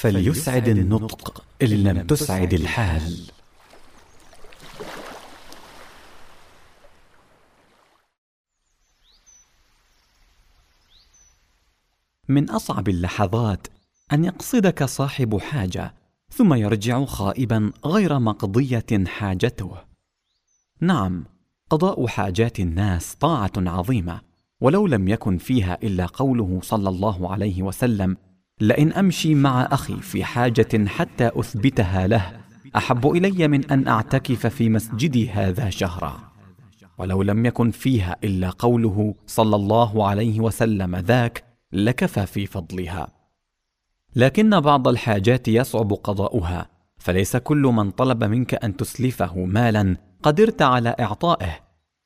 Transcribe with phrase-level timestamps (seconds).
[0.00, 3.30] فليسعد النطق إن لم تسعد الحال.
[12.28, 13.66] من أصعب اللحظات
[14.12, 15.94] أن يقصدك صاحب حاجة
[16.32, 19.76] ثم يرجع خائبا غير مقضية حاجته.
[20.80, 21.24] نعم
[21.70, 24.20] قضاء حاجات الناس طاعة عظيمة
[24.60, 28.16] ولو لم يكن فيها إلا قوله صلى الله عليه وسلم
[28.60, 32.40] لئن أمشي مع أخي في حاجة حتى أثبتها له
[32.76, 36.30] أحب إلي من أن أعتكف في مسجدي هذا شهرا.
[36.98, 43.08] ولو لم يكن فيها إلا قوله صلى الله عليه وسلم ذاك لكفى في فضلها.
[44.16, 50.96] لكن بعض الحاجات يصعب قضاؤها فليس كل من طلب منك أن تسلفه مالا قدرت على
[51.00, 51.58] إعطائه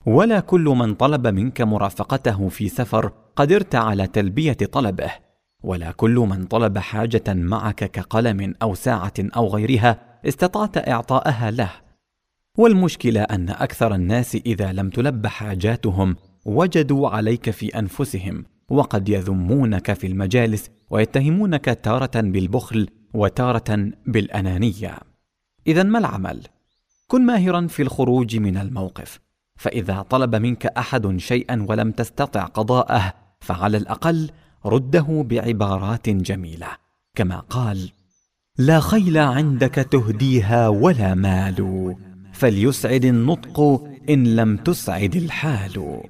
[0.06, 5.23] ولا كل من طلب منك مرافقته في سفر قدرت على تلبية طلبه.
[5.64, 11.70] ولا كل من طلب حاجة معك كقلم أو ساعة أو غيرها استطعت إعطاءها له.
[12.58, 20.06] والمشكلة أن أكثر الناس إذا لم تلب حاجاتهم وجدوا عليك في أنفسهم وقد يذمونك في
[20.06, 24.98] المجالس ويتهمونك تارة بالبخل وتارة بالأنانية.
[25.66, 26.40] اذا ما العمل؟
[27.08, 29.20] كن ماهرا في الخروج من الموقف.
[29.56, 34.30] فإذا طلب منك أحد شيئا ولم تستطع قضاءه فعلى الأقل
[34.66, 36.68] رده بعبارات جميلة
[37.14, 37.90] كما قال
[38.58, 41.94] لا خيل عندك تهديها ولا مال
[42.32, 46.00] فليسعد النطق إن لم تسعد الحال.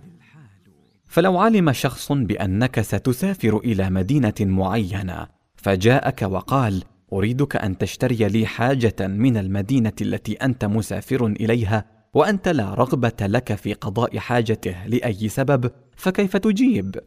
[1.06, 8.96] فلو علم شخص بأنك ستسافر إلى مدينة معينة فجاءك وقال أريدك أن تشتري لي حاجة
[9.00, 15.70] من المدينة التي أنت مسافر إليها وأنت لا رغبة لك في قضاء حاجته لأي سبب
[15.96, 17.00] فكيف تجيب؟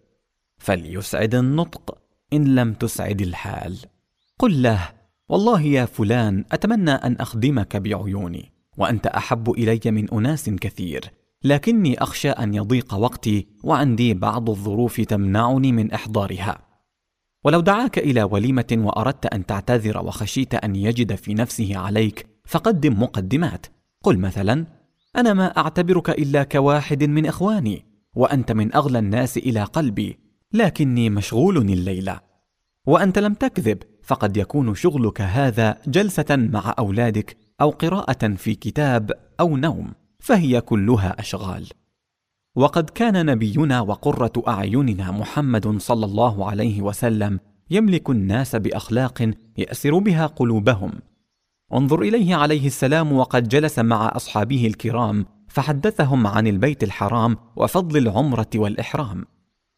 [0.57, 1.97] فليسعد النطق
[2.33, 3.77] إن لم تسعد الحال.
[4.39, 4.89] قل له
[5.29, 11.11] والله يا فلان أتمنى أن أخدمك بعيوني وأنت أحب إلي من أناس كثير
[11.43, 16.57] لكني أخشى أن يضيق وقتي وعندي بعض الظروف تمنعني من إحضارها.
[17.43, 23.65] ولو دعاك إلى وليمة وأردت أن تعتذر وخشيت أن يجد في نفسه عليك فقدم مقدمات.
[24.03, 24.65] قل مثلا
[25.15, 27.85] أنا ما أعتبرك إلا كواحد من إخواني
[28.15, 30.26] وأنت من أغلى الناس إلى قلبي.
[30.53, 32.19] لكني مشغول الليلة.
[32.85, 39.57] وأنت لم تكذب فقد يكون شغلك هذا جلسة مع أولادك أو قراءة في كتاب أو
[39.57, 41.67] نوم فهي كلها أشغال.
[42.55, 50.25] وقد كان نبينا وقرة أعيننا محمد صلى الله عليه وسلم يملك الناس بأخلاق يأسر بها
[50.25, 50.91] قلوبهم.
[51.73, 58.49] انظر إليه عليه السلام وقد جلس مع أصحابه الكرام فحدثهم عن البيت الحرام وفضل العمرة
[58.55, 59.25] والإحرام.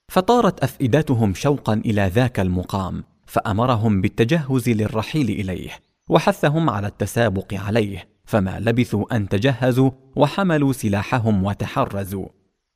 [0.09, 5.69] فطارت أفئدتهم شوقا إلى ذاك المقام فأمرهم بالتجهز للرحيل إليه
[6.09, 12.27] وحثهم على التسابق عليه فما لبثوا أن تجهزوا وحملوا سلاحهم وتحرزوا.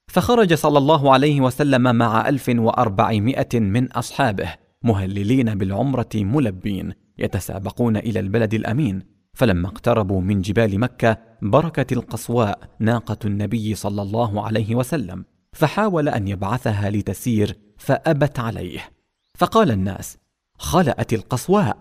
[0.07, 8.19] فخرج صلى الله عليه وسلم مع ألف وأربعمائة من أصحابه مهللين بالعمرة ملبين يتسابقون إلى
[8.19, 9.01] البلد الأمين.
[9.33, 15.25] فلما اقتربوا من جبال مكة بركت القصواء ناقة النبي صلى الله عليه وسلم.
[15.53, 18.91] فحاول أن يبعثها لتسير فأبت عليه.
[19.37, 20.17] فقال الناس
[20.57, 21.77] خلأت القصواء.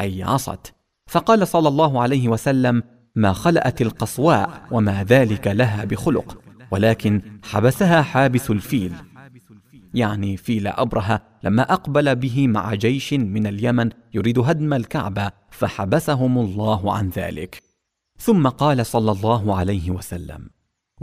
[0.00, 0.74] أي عصت.
[1.06, 2.82] فقال صلى الله عليه وسلم
[3.14, 6.40] ما خلأت القصواء وما ذلك لها بخلق
[6.70, 8.94] ولكن حبسها حابس الفيل.
[9.94, 16.94] يعني فيل أبرهة لما أقبل به مع جيش من اليمن يريد هدم الكعبة فحبسهم الله
[16.94, 17.62] عن ذلك.
[18.18, 20.53] ثم قال صلى الله عليه وسلم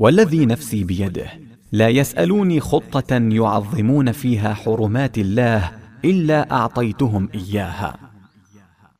[0.02, 1.30] والذي نفسي بيده.
[1.72, 5.72] لا يسألوني خطة يعظمون فيها حرمات الله
[6.06, 7.98] إلا أعطيتهم إياها.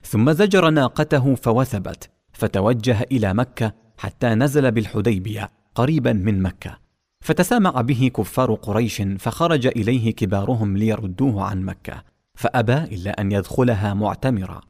[0.04, 6.78] ثم زجر ناقته فوثبت فتوجه إلى مكة حتى نزل بالحديبية قريبا من مكة.
[7.22, 12.04] فتسامع به كفار قريش فخرج إليه كبارهم ليردوه عن مكة
[12.36, 14.62] فأبى إلا أن يدخلها معتمرا.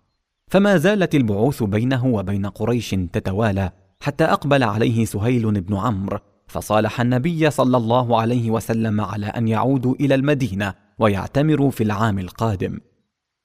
[0.48, 7.52] فما زالت البعوث بينه وبين قريش تتوالى حتى أقبل عليه سهيل بن عمرو فصالح النبي
[7.52, 12.80] صلى الله عليه وسلم على أن يعودوا إلى المدينة ويعتمروا في العام القادم.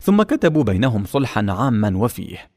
[0.02, 2.50] ثم كتبوا بينهم صلحا عاما وفيه.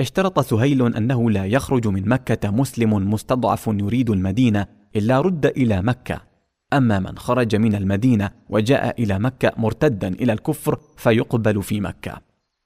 [0.00, 4.66] اشترط سهيل أنه لا يخرج من مكة مسلم مستضعف يريد المدينة
[4.96, 6.20] إلا رد إلى مكة.
[6.72, 12.20] أما من خرج من المدينة وجاء إلى مكة مرتدا إلى الكفر فيقبل في مكة.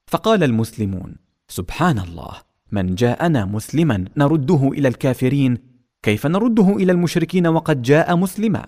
[0.07, 1.15] فقال المسلمون
[1.47, 2.46] سبحان الله.
[2.71, 5.57] من جاءنا مسلما نرده إلى الكافرين
[6.03, 8.65] كيف نرده إلى المشركين وقد جاء مسلما؟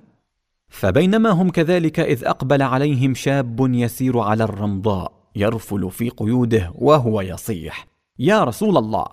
[0.69, 7.87] فبينما هم كذلك إذ أقبل عليهم شاب يسير على الرمضاء يرفل في قيوده وهو يصيح
[8.19, 9.07] يا رسول الله!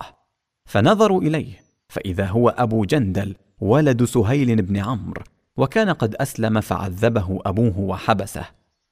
[0.65, 1.53] فنظروا إليه
[1.87, 5.23] فإذا هو أبو جندل ولد سهيل بن عمرو
[5.57, 8.45] وكان قد أسلم فعذبه أبوه وحبسه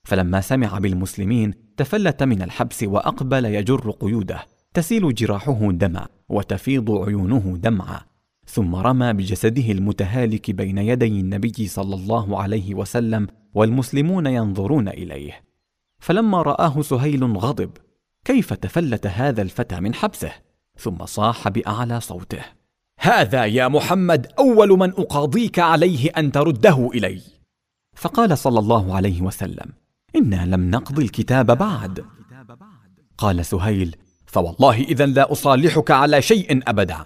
[0.03, 4.54] فلما سمع بالمسلمين تفلت من الحبس وأقبل يجر قيوده.
[4.75, 8.01] تسيل جراحه دما وتفيض عيونه دمعا
[8.45, 15.43] ثم رمى بجسده المتهالك بين يدي النبي صلى الله عليه وسلم والمسلمون ينظرون إليه.
[15.99, 17.69] فلما رآه سهيل غضب
[18.25, 20.31] كيف تفلت هذا الفتى من حبسه؟
[20.77, 22.41] ثم صاح بأعلى صوته
[22.99, 27.21] هذا يا محمد أول من أقاضيك عليه أن ترده إلي.
[27.95, 29.71] فقال صلى الله عليه وسلم
[30.15, 32.05] إنا لم نقض الكتاب بعد.
[33.17, 33.95] قال سهيل
[34.35, 37.05] فوالله اذا لا أصالحك على شيء أبدا.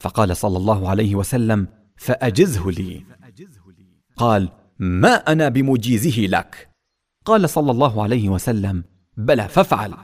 [0.00, 3.04] فقال صلى الله عليه وسلم فأجزه لي.
[4.16, 4.48] قال
[4.78, 6.68] ما أنا بمجيزه لك.
[7.24, 8.84] قال صلى الله عليه وسلم
[9.16, 9.94] بلى فافعل.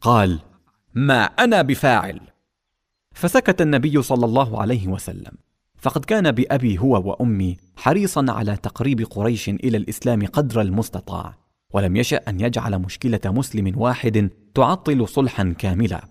[0.00, 0.38] قال
[0.94, 2.20] ما أنا بفاعل.
[3.14, 5.32] فسكت النبي صلى الله عليه وسلم.
[5.76, 11.47] فقد كان بأبي هو وأمي حريصا على تقريب قريش إلى الإسلام قدر المستطاع.
[11.74, 16.04] ولم يشأ أن يجعل مشكلة مسلم واحد تعطل صلحا كاملا.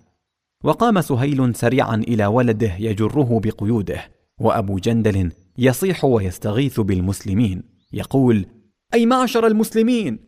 [0.64, 4.00] وقام سهيل سريعا إلى ولده يجره بقيوده
[4.40, 7.62] وأبو جندل يصيح ويستغيث بالمسلمين
[7.92, 8.46] يقول
[8.94, 10.18] أي معشر المسلمين!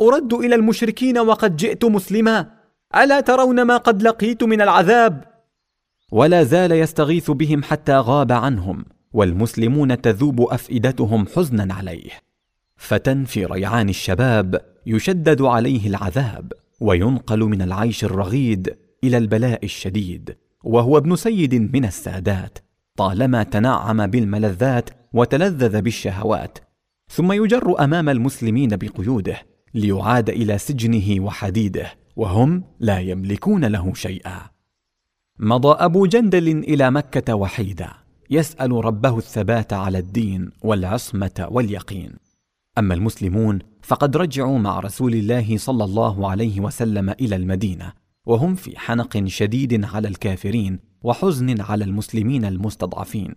[0.00, 2.50] أرد إلى المشركين وقد جئت مسلما!
[2.96, 5.24] ألا ترون ما قد لقيت من العذاب؟
[6.12, 12.10] ولا زال يستغيث بهم حتى غاب عنهم والمسلمون تذوب أفئدتهم حزنا عليه.
[12.76, 20.36] فتى في ريعان الشباب يشدد عليه العذاب وينقل من العيش الرغيد إلى البلاء الشديد.
[20.64, 22.58] وهو ابن سيد من السادات
[22.96, 26.58] طالما تنعم بالملذات وتلذذ بالشهوات
[27.08, 29.38] ثم يجر أمام المسلمين بقيوده
[29.74, 34.40] ليعاد إلى سجنه وحديده وهم لا يملكون له شيئا.
[35.38, 37.90] مضى أبو جندل إلى مكة وحيدا
[38.30, 42.27] يسأل ربه الثبات على الدين والعصمة واليقين.
[42.78, 47.92] أما المسلمون فقد رجعوا مع رسول الله صلى الله عليه وسلم إلى المدينة
[48.26, 53.34] وهم في حنق شديد على الكافرين وحزن على المسلمين المستضعفين.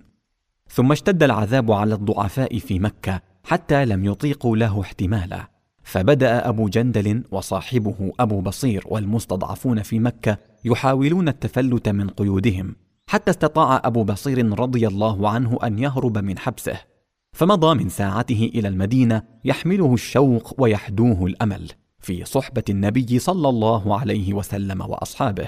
[0.69, 5.51] ثم اشتد العذاب على الضعفاء في مكة حتى لم يطيقوا له احتمالا.
[5.83, 12.75] فبدأ أبو جندل وصاحبه أبو بصير والمستضعفون في مكة يحاولون التفلت من قيودهم
[13.07, 16.90] حتى استطاع أبو بصير رضي الله عنه أن يهرب من حبسه.
[17.33, 24.33] فمضى من ساعته إلى المدينة يحمله الشوق ويحدوه الأمل في صحبة النبي صلى الله عليه
[24.33, 25.47] وسلم وأصحابه.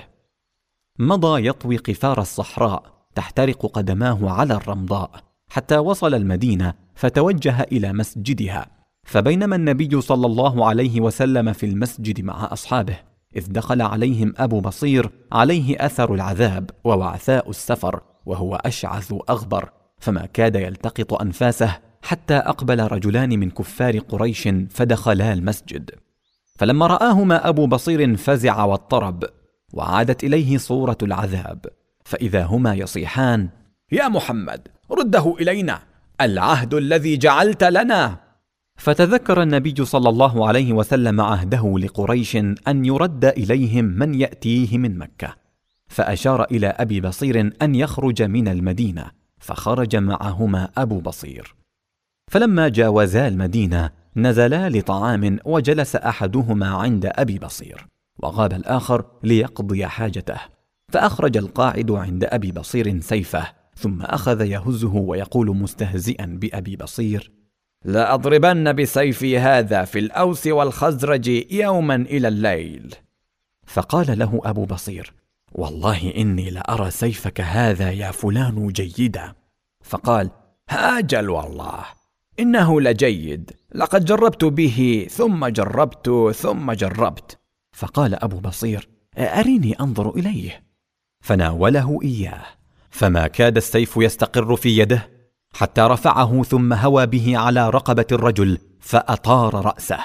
[1.00, 2.84] مضى يطوي قفار الصحراء
[3.16, 5.12] تحترق قدماه على الرمضاء
[5.50, 8.68] حتى وصل المدينة فتوجه إلى مسجدها.
[9.04, 13.00] فبينما النبي صلى الله عليه وسلم في المسجد مع أصحابه
[13.36, 19.70] إذ دخل عليهم أبو بصير عليه أثر العذاب ووعثاء السفر وهو أشعث أغبر.
[20.04, 25.92] فما كاد يلتقط أنفاسه حتى أقبل رجلان من كفار قريش فدخلا المسجد.
[26.56, 29.24] فلما رآهما أبو بصير فزع واضطرب
[29.74, 31.66] وعادت إليه صورة العذاب.
[32.06, 33.50] فإذا هما يصيحان
[33.92, 35.80] يا محمد رده إلينا
[36.22, 38.18] العهد الذي جعلت لنا.
[38.78, 42.36] فتذكر النبي صلى الله عليه وسلم عهده لقريش
[42.68, 45.36] أن يرد إليهم من يأتيه من مكة.
[45.88, 49.23] فأشار إلى أبي بصير أن يخرج من المدينة.
[49.44, 51.56] فخرج معهما أبو بصير.
[52.32, 57.88] فلما جاوزا المدينة نزلا لطعام وجلس أحدهما عند أبي بصير
[58.20, 60.40] وغاب الآخر ليقضي حاجته.
[60.92, 67.32] فأخرج القاعد عند أبي بصير سيفه ثم أخذ يهزه ويقول مستهزئا بأبي بصير
[67.86, 72.96] لاضربن بسيفي هذا في الأوس والخزرج يوما إلى الليل.
[73.66, 75.14] فقال له أبو بصير
[75.56, 79.34] والله إني لارى سيفك هذا يا فلان جيدا.
[79.84, 80.30] فقال
[80.70, 81.86] هاجل والله
[82.40, 87.40] إنه لجيد لقد جربت به ثم جربت ثم جربت.
[87.76, 90.64] فقال أبو بصير أريني أنظر إليه.
[91.22, 92.44] فناوله إياه
[92.90, 95.10] فما كاد السيف يستقر في يده
[95.54, 100.00] حتى رفعه ثم هوى به على رقبة الرجل فأطار رأسه.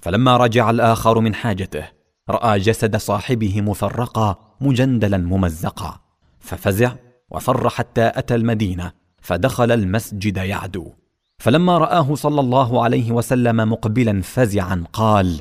[0.00, 2.01] فلما رجع الآخر من حاجته
[2.32, 6.00] رأى جسد صاحبه مفرقا مجندلا ممزقا.
[6.40, 6.92] ففزع
[7.30, 10.92] وفر حتى أتى المدينة فدخل المسجد يعدو.
[11.38, 15.40] فلما رآه صلى الله عليه وسلم مقبلا فزعا قال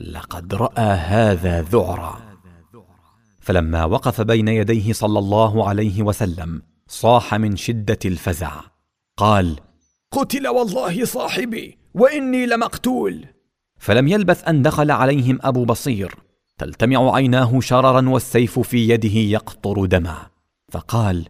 [0.00, 2.20] لقد رأى هذا ذعرا.
[3.40, 8.52] فلما وقف بين يديه صلى الله عليه وسلم صاح من شدة الفزع.
[9.16, 9.56] قال
[10.10, 13.24] قتل والله صاحبي وإني لمقتول.
[13.82, 16.14] فلم يلبث أن دخل عليهم أبو بصير.
[16.58, 20.16] تلتمع عيناه شررا والسيف في يده يقطر دما.
[20.72, 21.28] فقال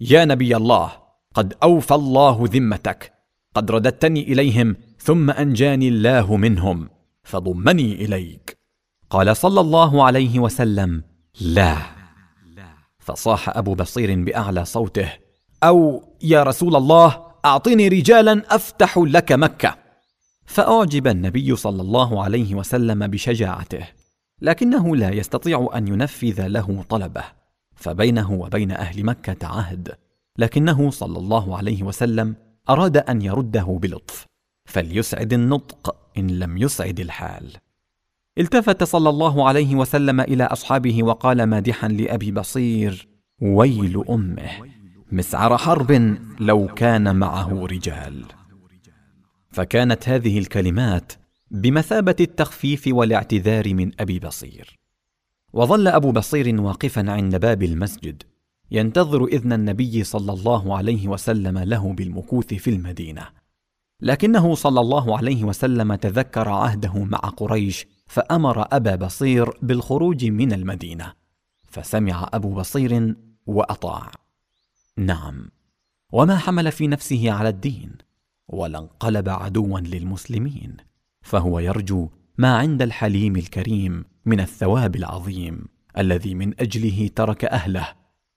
[0.00, 0.92] يا نبي الله
[1.34, 3.12] قد أوفى الله ذمتك.
[3.54, 6.88] قد رددتني إليهم ثم أنجاني الله منهم.
[7.22, 8.58] فضمني إليك.
[9.10, 11.02] قال صلى الله عليه وسلم
[11.40, 11.76] لا.
[12.98, 15.12] فصاح أبو بصير بأعلى صوته
[15.62, 19.87] أو يا رسول الله أعطني رجالا أفتح لك مكة.
[20.48, 23.88] فأعجب النبي صلى الله عليه وسلم بشجاعته
[24.40, 27.24] لكنه لا يستطيع أن ينفذ له طلبه
[27.76, 29.94] فبينه وبين أهل مكة عهد
[30.38, 32.34] لكنه صلى الله عليه وسلم
[32.70, 34.26] أراد أن يرده بلطف
[34.64, 37.56] فليسعد النطق إن لم يسعد الحال.
[38.38, 43.08] التفت صلى الله عليه وسلم إلى أصحابه وقال مادحا لأبي بصير
[43.42, 44.50] ويل أمه
[45.12, 48.37] مسعر حرب لو كان معه رجال.
[49.50, 51.12] فكانت هذه الكلمات
[51.50, 54.78] بمثابة التخفيف والاعتذار من أبي بصير.
[55.52, 58.22] وظل أبو بصير واقفا عند باب المسجد
[58.70, 63.28] ينتظر إذن النبي صلى الله عليه وسلم له بالمكوث في المدينة.
[64.00, 71.12] لكنه صلى الله عليه وسلم تذكر عهده مع قريش فأمر أبا بصير بالخروج من المدينة.
[71.66, 73.14] فسمع أبو بصير
[73.46, 74.10] وأطاع.
[74.96, 75.50] نعم.
[76.12, 78.07] وما حمل في نفسه على الدين.
[78.48, 80.76] ولا انقلب عدوا للمسلمين.
[81.22, 87.88] فهو يرجو ما عند الحليم الكريم من الثواب العظيم الذي من أجله ترك أهله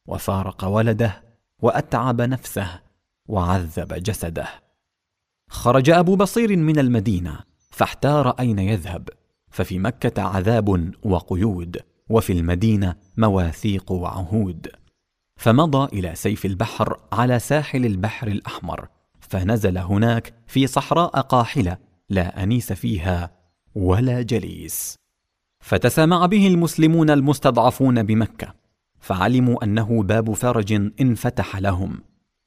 [0.08, 1.24] وفارق ولده
[1.62, 2.80] وأتعب نفسه
[3.28, 4.48] وعذب جسده.
[5.50, 7.40] خرج أبو بصير من المدينة
[7.70, 9.10] فاحتار أين يذهب
[9.50, 11.78] ففي مكة عذاب وقيود
[12.10, 14.68] وفي المدينة مواثيق وعهود.
[15.36, 18.88] فمضى إلى سيف البحر على ساحل البحر الأحمر
[19.32, 21.78] فنزل هناك في صحراء قاحلة
[22.10, 23.32] لا أنيس فيها
[23.76, 24.96] ولا جليس.
[25.60, 28.54] فتسامع به المسلمون المستضعفون بمكة
[29.00, 32.00] فعلموا أنه باب فرج انفتح لهم.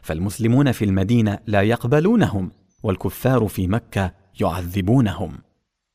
[0.02, 2.50] فالمسلمون في المدينة لا يقبلونهم
[2.82, 5.38] والكفار في مكة يعذبونهم.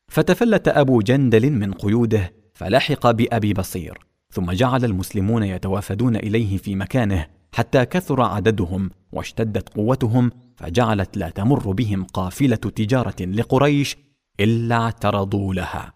[0.08, 3.98] فتفلت أبو جندل من قيوده فلحق بأبي بصير
[4.32, 11.72] ثم جعل المسلمون يتوافدون إليه في مكانه حتى كثر عددهم واشتدت قوتهم فجعلت لا تمر
[11.72, 13.98] بهم قافلة تجارة لقريش
[14.40, 15.94] إلا اعترضوا لها.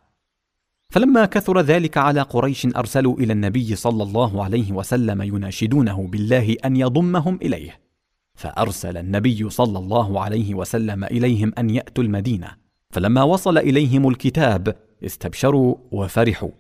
[0.89, 6.75] فلما كثر ذلك على قريش أرسلوا إلى النبي صلى الله عليه وسلم يناشدونه بالله أن
[6.75, 7.79] يضمهم إليه.
[8.35, 12.47] فأرسل النبي صلى الله عليه وسلم إليهم أن يأتوا المدينة.
[12.89, 16.51] فلما وصل إليهم الكتاب استبشروا وفرحوا.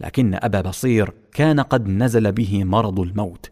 [0.00, 3.50] لكن أبا بصير كان قد نزل به مرض الموت.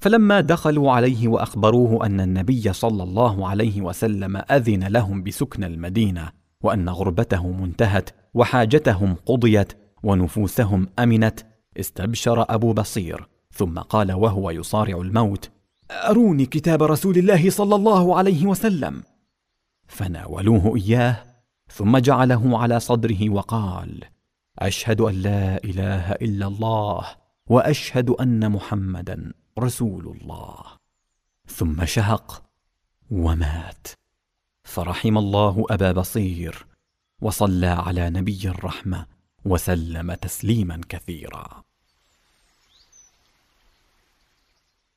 [0.00, 6.88] فلما دخلوا عليه وأخبروه أن النبي صلى الله عليه وسلم أذن لهم بسكن المدينة وأن
[6.88, 9.72] غربته منتهت وحاجتهم قضيت
[10.02, 11.40] ونفوسهم أمنت
[11.80, 13.28] استبشر أبو بصير.
[13.52, 15.50] ثم قال وهو يصارع الموت
[15.90, 19.02] أروني كتاب رسول الله صلى الله عليه وسلم.
[19.86, 21.16] فناولوه إياه
[21.72, 24.04] ثم جعله على صدره وقال
[24.58, 27.04] أشهد أن لا إله إلا الله
[27.46, 30.64] وأشهد أن محمدا رسول الله.
[31.48, 32.42] ثم شهق
[33.10, 33.86] ومات.
[34.64, 36.66] فرحم الله أبا بصير
[37.20, 39.06] وصلى على نبي الرحمة
[39.44, 41.62] وسلم تسليما كثيرا.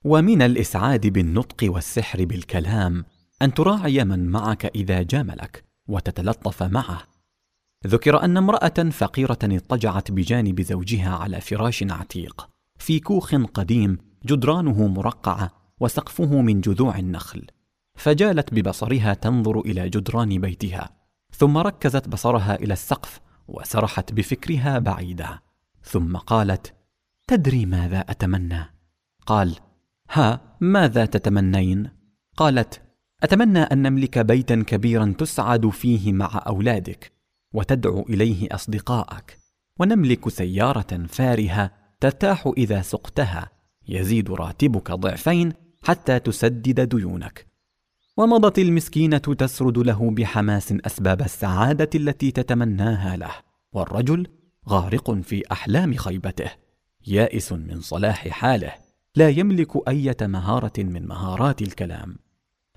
[0.03, 3.05] ومن الإسعاد بالنطق والسحر بالكلام
[3.41, 7.03] أن تراعي من معك إذا جاملك وتتلطف معه.
[7.87, 12.49] ذكر أن امرأة فقيرة اضطجعت بجانب زوجها على فراش عتيق
[12.79, 17.47] في كوخ قديم جدرانه مرقعة وسقفه من جذوع النخل.
[17.95, 20.89] فجالت ببصرها تنظر إلى جدران بيتها
[21.31, 25.39] ثم ركزت بصرها إلى السقف وسرحت بفكرها بعيدا.
[25.83, 26.73] ثم قالت
[27.27, 28.65] تدري ماذا أتمنى؟
[29.25, 29.55] قال
[30.11, 31.89] ها ماذا تتمنين؟
[32.37, 32.81] قالت
[33.23, 37.11] أتمنى أن نملك بيتا كبيرا تسعد فيه مع أولادك
[37.53, 39.37] وتدعو إليه أصدقاءك
[39.79, 43.49] ونملك سيارة فارهة ترتاح إذا سقتها
[43.89, 45.53] يزيد راتبك ضعفين
[45.83, 47.47] حتى تسدد ديونك.
[48.17, 53.31] ومضت المسكينة تسرد له بحماس أسباب السعادة التي تتمناها له.
[53.73, 54.27] والرجل
[54.69, 56.51] غارق في أحلام خيبته
[57.07, 58.73] يائس من صلاح حاله
[59.15, 62.15] لا يملك إيه مهاره من مهارات الكلام.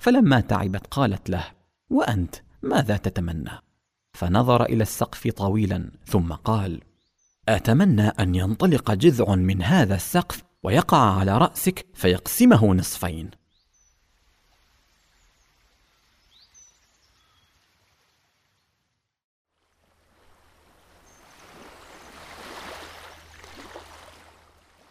[0.01, 1.45] فلما تعبت قالت له
[1.91, 3.51] وأنت ماذا تتمنى؟
[4.13, 6.81] فنظر إلى السقف طويلا ثم قال
[7.49, 13.31] أتمنى أن ينطلق جذع من هذا السقف ويقع على رأسك فيقسمه نصفين.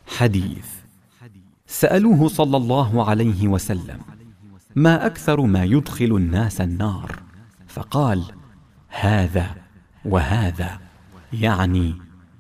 [0.08, 0.66] حديث.
[1.68, 4.02] سألوه صلى الله عليه وسلم
[4.76, 7.24] ما أكثر ما يدخل الناس النار؟
[7.68, 8.24] فقال
[8.88, 9.56] هذا
[10.06, 10.80] وهذا
[11.34, 11.96] يعني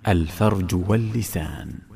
[0.07, 1.90] الفرج واللسان.